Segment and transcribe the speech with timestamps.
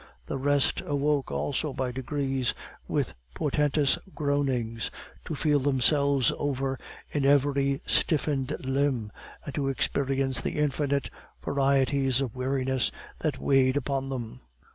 [0.25, 2.55] The rest awoke also by degrees,
[2.87, 4.89] with portentous groanings,
[5.25, 6.79] to feel themselves over
[7.11, 9.11] in every stiffened limb,
[9.45, 11.11] and to experience the infinite
[11.45, 14.39] varieties of weariness that weighed upon them.